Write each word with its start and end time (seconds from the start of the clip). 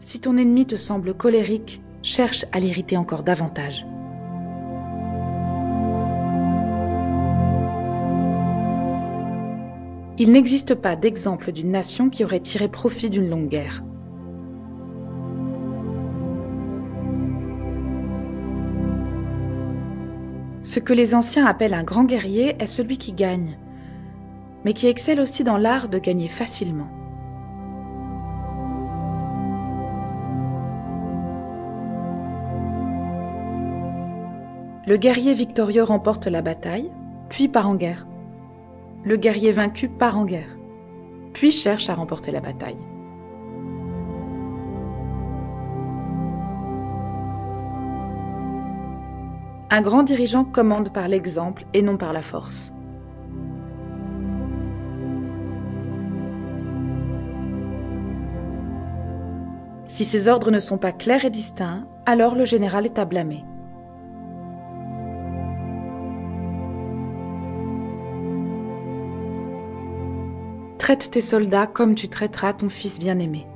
Si 0.00 0.18
ton 0.18 0.38
ennemi 0.38 0.66
te 0.66 0.76
semble 0.76 1.14
colérique, 1.14 1.82
cherche 2.02 2.46
à 2.52 2.58
l'irriter 2.58 2.96
encore 2.96 3.22
davantage. 3.22 3.86
Il 10.18 10.32
n'existe 10.32 10.74
pas 10.74 10.96
d'exemple 10.96 11.52
d'une 11.52 11.70
nation 11.70 12.10
qui 12.10 12.24
aurait 12.24 12.40
tiré 12.40 12.68
profit 12.68 13.08
d'une 13.08 13.28
longue 13.28 13.48
guerre. 13.48 13.82
Ce 20.62 20.78
que 20.78 20.92
les 20.92 21.14
anciens 21.14 21.46
appellent 21.46 21.74
un 21.74 21.84
grand 21.84 22.04
guerrier 22.04 22.54
est 22.58 22.66
celui 22.66 22.96
qui 22.96 23.12
gagne, 23.12 23.58
mais 24.64 24.72
qui 24.72 24.88
excelle 24.88 25.20
aussi 25.20 25.42
dans 25.42 25.56
l'art 25.58 25.88
de 25.88 25.98
gagner 25.98 26.28
facilement. 26.28 26.99
Le 34.90 34.96
guerrier 34.96 35.34
victorieux 35.34 35.84
remporte 35.84 36.26
la 36.26 36.42
bataille, 36.42 36.90
puis 37.28 37.46
part 37.46 37.68
en 37.68 37.76
guerre. 37.76 38.08
Le 39.04 39.16
guerrier 39.16 39.52
vaincu 39.52 39.88
part 39.88 40.18
en 40.18 40.24
guerre, 40.24 40.58
puis 41.32 41.52
cherche 41.52 41.88
à 41.88 41.94
remporter 41.94 42.32
la 42.32 42.40
bataille. 42.40 42.74
Un 49.70 49.80
grand 49.80 50.02
dirigeant 50.02 50.42
commande 50.42 50.92
par 50.92 51.06
l'exemple 51.06 51.66
et 51.72 51.82
non 51.82 51.96
par 51.96 52.12
la 52.12 52.22
force. 52.22 52.72
Si 59.86 60.04
ses 60.04 60.26
ordres 60.26 60.50
ne 60.50 60.58
sont 60.58 60.78
pas 60.78 60.90
clairs 60.90 61.24
et 61.24 61.30
distincts, 61.30 61.86
alors 62.06 62.34
le 62.34 62.44
général 62.44 62.86
est 62.86 62.98
à 62.98 63.04
blâmer. 63.04 63.44
Traite 70.90 71.12
tes 71.12 71.20
soldats 71.20 71.68
comme 71.68 71.94
tu 71.94 72.08
traiteras 72.08 72.52
ton 72.52 72.68
fils 72.68 72.98
bien-aimé. 72.98 73.46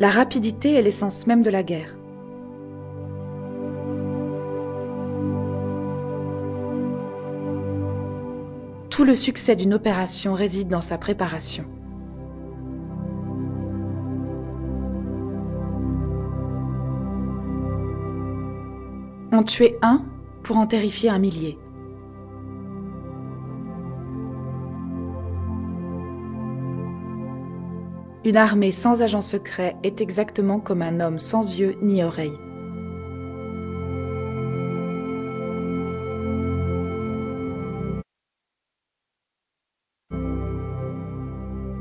La 0.00 0.10
rapidité 0.10 0.74
est 0.74 0.82
l'essence 0.82 1.28
même 1.28 1.44
de 1.44 1.50
la 1.50 1.62
guerre. 1.62 1.96
Tout 8.90 9.04
le 9.04 9.14
succès 9.14 9.54
d'une 9.54 9.74
opération 9.74 10.34
réside 10.34 10.66
dans 10.66 10.80
sa 10.80 10.98
préparation. 10.98 11.64
En 19.30 19.44
tuer 19.44 19.78
un 19.80 20.04
pour 20.42 20.58
en 20.58 20.66
terrifier 20.66 21.10
un 21.10 21.18
millier. 21.18 21.58
Une 28.22 28.36
armée 28.36 28.70
sans 28.70 29.00
agent 29.00 29.22
secret 29.22 29.76
est 29.82 30.02
exactement 30.02 30.60
comme 30.60 30.82
un 30.82 31.00
homme 31.00 31.18
sans 31.18 31.58
yeux 31.58 31.76
ni 31.80 32.04
oreilles. 32.04 32.38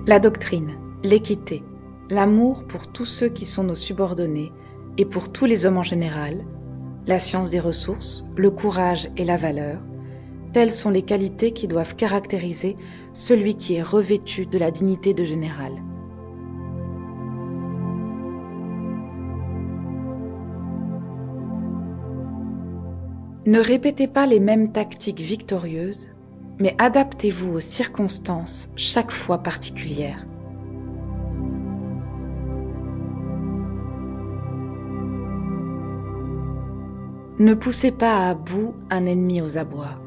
La 0.07 0.19
doctrine, 0.19 0.79
l'équité, 1.03 1.61
l'amour 2.09 2.65
pour 2.65 2.91
tous 2.91 3.05
ceux 3.05 3.29
qui 3.29 3.45
sont 3.45 3.63
nos 3.63 3.75
subordonnés 3.75 4.51
et 4.97 5.05
pour 5.05 5.31
tous 5.31 5.45
les 5.45 5.65
hommes 5.65 5.77
en 5.77 5.83
général, 5.83 6.45
la 7.09 7.17
science 7.17 7.49
des 7.49 7.59
ressources, 7.59 8.23
le 8.35 8.51
courage 8.51 9.09
et 9.17 9.25
la 9.25 9.35
valeur, 9.35 9.79
telles 10.53 10.71
sont 10.71 10.91
les 10.91 11.01
qualités 11.01 11.53
qui 11.53 11.67
doivent 11.67 11.95
caractériser 11.95 12.75
celui 13.13 13.55
qui 13.55 13.73
est 13.73 13.81
revêtu 13.81 14.45
de 14.45 14.59
la 14.59 14.69
dignité 14.69 15.15
de 15.15 15.25
général. 15.25 15.71
Ne 23.47 23.59
répétez 23.59 24.07
pas 24.07 24.27
les 24.27 24.39
mêmes 24.39 24.71
tactiques 24.71 25.19
victorieuses, 25.19 26.09
mais 26.59 26.75
adaptez-vous 26.77 27.53
aux 27.55 27.59
circonstances 27.59 28.69
chaque 28.75 29.11
fois 29.11 29.39
particulières. 29.39 30.28
Ne 37.39 37.53
poussez 37.53 37.91
pas 37.91 38.27
à 38.27 38.33
bout 38.33 38.75
un 38.89 39.05
ennemi 39.05 39.41
aux 39.41 39.57
abois. 39.57 39.97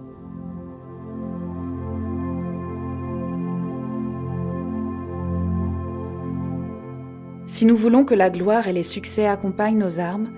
Si 7.46 7.64
nous 7.64 7.74
voulons 7.74 8.04
que 8.04 8.14
la 8.14 8.28
gloire 8.28 8.68
et 8.68 8.74
les 8.74 8.82
succès 8.82 9.26
accompagnent 9.26 9.78
nos 9.78 9.98
armes, 9.98 10.30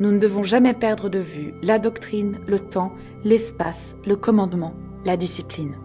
nous 0.00 0.12
ne 0.12 0.18
devons 0.18 0.42
jamais 0.42 0.74
perdre 0.74 1.08
de 1.08 1.18
vue 1.18 1.54
la 1.62 1.78
doctrine, 1.78 2.38
le 2.46 2.58
temps, 2.58 2.92
l'espace, 3.24 3.96
le 4.04 4.16
commandement, 4.16 4.74
la 5.06 5.16
discipline. 5.16 5.76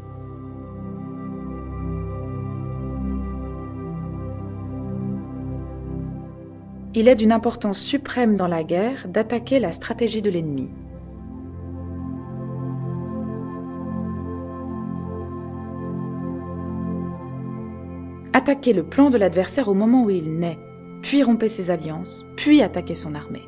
Il 6.96 7.08
est 7.08 7.16
d'une 7.16 7.32
importance 7.32 7.80
suprême 7.80 8.36
dans 8.36 8.48
la 8.48 8.64
guerre 8.64 9.08
d'attaquer 9.08 9.60
la 9.60 9.72
stratégie 9.72 10.24
de 10.24 10.32
l'ennemi. 10.32 10.72
Attaquer 18.34 18.74
le 18.74 18.84
plan 18.84 19.12
de 19.12 19.20
l'adversaire 19.20 19.68
au 19.68 19.76
moment 19.76 20.04
où 20.04 20.10
il 20.10 20.40
naît, 20.40 20.58
puis 21.04 21.22
romper 21.22 21.48
ses 21.48 21.70
alliances, 21.70 22.26
puis 22.36 22.64
attaquer 22.64 22.96
son 22.96 23.14
armée. 23.14 23.48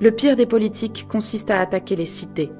Le 0.00 0.10
pire 0.10 0.34
des 0.34 0.46
politiques 0.46 1.06
consiste 1.08 1.50
à 1.50 1.60
attaquer 1.60 1.94
les 1.94 2.06
cités, 2.06 2.50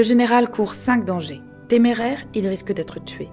Le 0.00 0.04
général 0.04 0.48
court 0.48 0.72
cinq 0.72 1.04
dangers. 1.04 1.42
Téméraire, 1.68 2.24
il 2.32 2.48
risque 2.48 2.72
d'être 2.72 3.04
tué. 3.04 3.28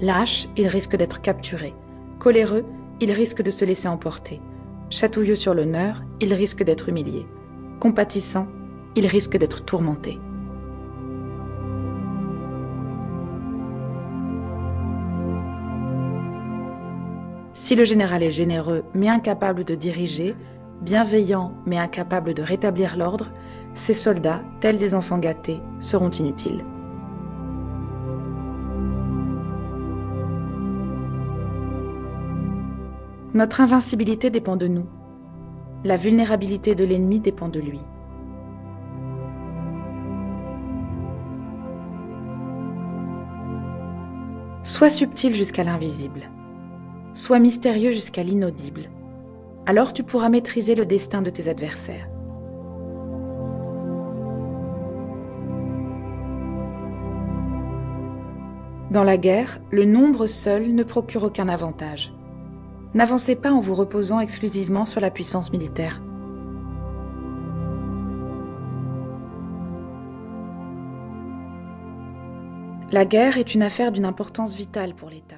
Lâche, 0.00 0.46
il 0.56 0.68
risque 0.68 0.94
d'être 0.94 1.20
capturé. 1.20 1.74
Coléreux, 2.20 2.64
il 3.00 3.10
risque 3.10 3.42
de 3.42 3.50
se 3.50 3.64
laisser 3.64 3.88
emporter. 3.88 4.40
Chatouilleux 4.88 5.34
sur 5.34 5.52
l'honneur, 5.52 6.04
il 6.20 6.32
risque 6.32 6.62
d'être 6.62 6.88
humilié. 6.88 7.26
Compatissant, 7.80 8.46
il 8.94 9.08
risque 9.08 9.36
d'être 9.36 9.64
tourmenté. 9.64 10.20
Si 17.52 17.74
le 17.74 17.82
général 17.82 18.22
est 18.22 18.30
généreux 18.30 18.84
mais 18.94 19.08
incapable 19.08 19.64
de 19.64 19.74
diriger, 19.74 20.36
bienveillant 20.82 21.54
mais 21.64 21.78
incapable 21.78 22.34
de 22.34 22.42
rétablir 22.42 22.96
l'ordre, 22.96 23.30
ces 23.74 23.94
soldats, 23.94 24.42
tels 24.60 24.78
des 24.78 24.94
enfants 24.94 25.18
gâtés, 25.18 25.60
seront 25.80 26.10
inutiles. 26.10 26.64
Notre 33.34 33.62
invincibilité 33.62 34.28
dépend 34.28 34.56
de 34.56 34.66
nous. 34.66 34.84
La 35.84 35.96
vulnérabilité 35.96 36.74
de 36.74 36.84
l'ennemi 36.84 37.18
dépend 37.18 37.48
de 37.48 37.60
lui. 37.60 37.80
Sois 44.62 44.90
subtil 44.90 45.34
jusqu'à 45.34 45.64
l'invisible. 45.64 46.30
Sois 47.14 47.38
mystérieux 47.38 47.90
jusqu'à 47.90 48.22
l'inaudible. 48.22 48.90
Alors 49.64 49.92
tu 49.92 50.02
pourras 50.02 50.28
maîtriser 50.28 50.74
le 50.74 50.84
destin 50.84 51.22
de 51.22 51.30
tes 51.30 51.48
adversaires. 51.48 52.08
Dans 58.90 59.04
la 59.04 59.16
guerre, 59.16 59.60
le 59.70 59.84
nombre 59.84 60.26
seul 60.26 60.74
ne 60.74 60.82
procure 60.82 61.22
aucun 61.22 61.48
avantage. 61.48 62.12
N'avancez 62.92 63.36
pas 63.36 63.50
en 63.50 63.60
vous 63.60 63.74
reposant 63.74 64.20
exclusivement 64.20 64.84
sur 64.84 65.00
la 65.00 65.10
puissance 65.10 65.50
militaire. 65.50 66.02
La 72.90 73.06
guerre 73.06 73.38
est 73.38 73.54
une 73.54 73.62
affaire 73.62 73.92
d'une 73.92 74.04
importance 74.04 74.54
vitale 74.54 74.94
pour 74.94 75.08
l'État. 75.08 75.36